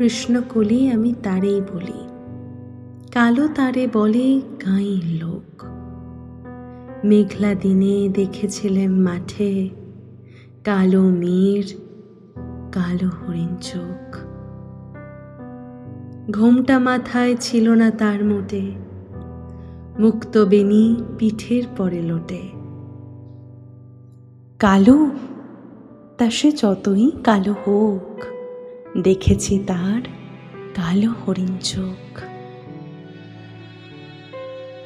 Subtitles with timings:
[0.00, 2.08] কৃষ্ণকলি আমি তারেই বলি।
[3.12, 5.64] কালো তারে বলে গাঁয়ের লোক।
[7.04, 9.68] মেঘলা দিনে দেখেছিলেন মাঠে
[10.64, 11.64] কালো মেয়ের
[12.72, 14.16] কালো হরিণ চোখ।
[16.30, 18.70] ঘোমটা মাথায় ছিল না তার মোটে,
[19.98, 22.42] মুক্ত বেনি পিঠের পরে লোটে।
[24.58, 25.10] কালো?
[26.18, 28.39] তা সে যতই কালো হোক।
[28.96, 30.00] দেখেছি তার
[30.74, 32.20] কালো হরিণ চোখ।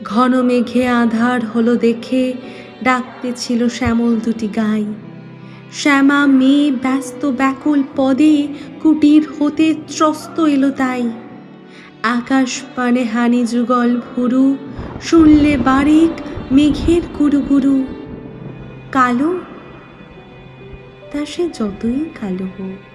[0.05, 2.35] ঘন মেঘে আধার হলো দেখে
[2.85, 4.85] ডাকতে ছিল শ্যামল দুটি গাই।
[5.73, 8.49] শ্যামা মেয়ে ব্যস্ত ব্যাকুল পদে
[8.83, 11.11] কুটির হতে ত্রস্ত এলো তাই।
[12.03, 14.57] আকাশ পানে হানি যুগল ভুরু,
[15.03, 16.21] শুনলে বারিক
[16.53, 17.85] মেঘের গুরু গুরু
[18.93, 19.39] কালো?
[21.13, 22.94] তা সে যতই কালো হোক।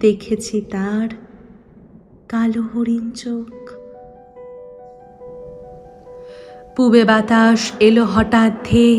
[0.00, 1.08] দেখেছি তার
[2.28, 3.54] কালো হরিণ চোখ।
[6.76, 8.96] পূবে বাতাস এলো হঠাৎ ধেয়ে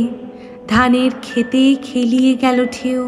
[0.68, 3.04] ধানের খেতে খেলিয়ে গেল ঠেউ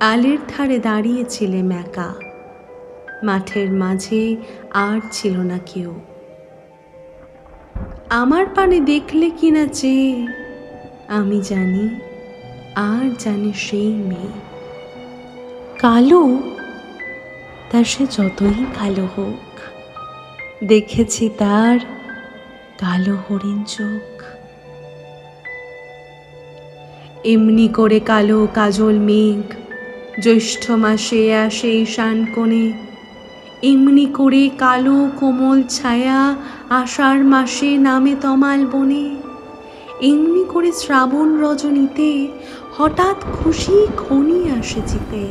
[0.00, 2.08] আলের ধারে দাঁড়িয়েছিলে ম্যাকা,
[3.24, 4.22] মাঠের মাঝে
[4.86, 5.92] আর ছিল না কেউ।
[8.10, 10.10] আমার পানে দেখলে কিনা চেয়ে
[11.08, 11.84] আমি জানি,
[12.90, 14.49] আর জানি সেই মেয়ে।
[15.82, 16.22] কালো,
[17.70, 19.50] তার সে যতই কালো হোক,
[20.64, 21.78] দেখেছি তার
[22.78, 24.08] কালো হরিণ চোখ।
[27.24, 29.42] এমনি করে কালো কাজল মেঘ,
[30.22, 32.66] জ্যৈষ্ঠ মাসে আসে ঈশান কোণে।
[33.62, 36.20] এমনি করে কালো কোমল ছায়া
[36.80, 39.06] আষাঢ় মাসে নামে তমাল বনে।
[40.02, 42.10] এমনি করে শ্রাবণ রজনীতে
[42.76, 45.24] হঠাৎ খুশি খনি আসে জিতে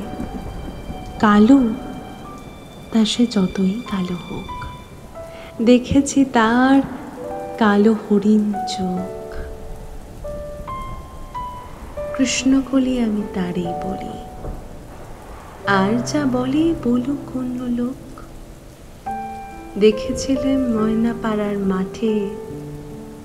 [1.20, 1.60] কালো,
[2.94, 4.66] তা সে যতই কালো হোক।
[5.62, 6.82] দেখেছি তার
[7.60, 9.36] কালো হরিণ চোখ।
[12.18, 14.18] কৃষ্ণকলি আমি তারই বলি।
[15.68, 18.22] আর যা বলে বলুক অন্য লোক।
[19.80, 22.30] দেখেছিলেন ময়নাপাড়ার মাঠে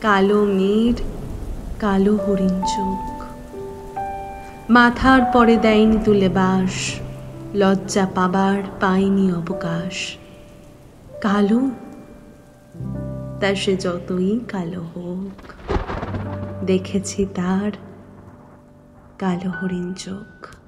[0.01, 0.95] কালো মেয়ের
[1.81, 3.23] কালো হরিণ চোখ।
[4.71, 7.04] মাথার পরে দেয়নি তুলে বাস।
[7.55, 9.97] লজ্জা পাবার পায়নি অবকাশ।
[11.21, 11.61] কালো
[13.41, 15.37] তা সে যতই কালো হোক,
[16.65, 17.73] দেখেছি তার
[19.19, 20.64] কালো হরিণ চোখ।